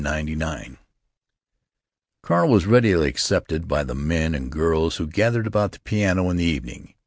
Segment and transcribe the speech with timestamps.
[2.23, 6.37] Carl was readily accepted by the men and girls who gathered about the piano in
[6.37, 6.95] the evening.